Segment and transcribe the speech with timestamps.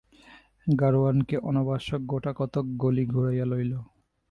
[0.79, 3.73] গাড়োয়ানকে অনাবশ্যক গোটাকতক গলি ঘুরাইয়া লইল।